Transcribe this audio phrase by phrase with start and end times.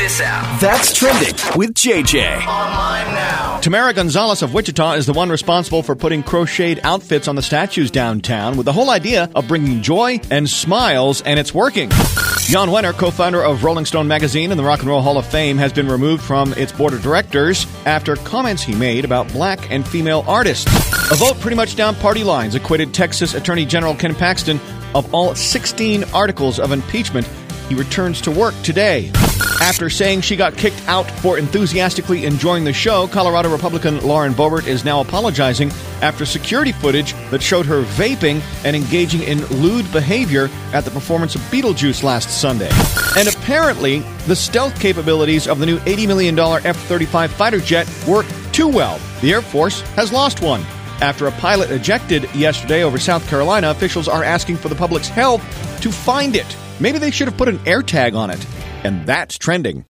[0.00, 0.58] this out.
[0.60, 2.46] That's trending with JJ.
[2.46, 3.60] Online now.
[3.60, 7.90] Tamara Gonzalez of Wichita is the one responsible for putting crocheted outfits on the statues
[7.90, 11.90] downtown with the whole idea of bringing joy and smiles, and it's working.
[11.90, 15.58] Jan Wenner, co-founder of Rolling Stone magazine and the Rock and Roll Hall of Fame,
[15.58, 19.86] has been removed from its board of directors after comments he made about black and
[19.86, 20.64] female artists.
[21.12, 24.58] A vote pretty much down party lines acquitted Texas Attorney General Ken Paxton
[24.94, 27.28] of all 16 articles of impeachment.
[27.70, 29.12] He returns to work today.
[29.60, 34.66] After saying she got kicked out for enthusiastically enjoying the show, Colorado Republican Lauren Boebert
[34.66, 35.70] is now apologizing
[36.02, 41.36] after security footage that showed her vaping and engaging in lewd behavior at the performance
[41.36, 42.70] of Beetlejuice last Sunday.
[43.16, 48.26] And apparently, the stealth capabilities of the new $80 million F 35 fighter jet work
[48.50, 48.98] too well.
[49.20, 50.62] The Air Force has lost one.
[51.00, 55.40] After a pilot ejected yesterday over South Carolina, officials are asking for the public's help
[55.82, 56.56] to find it.
[56.80, 58.44] Maybe they should have put an AirTag on it.
[58.84, 59.84] And that's trending.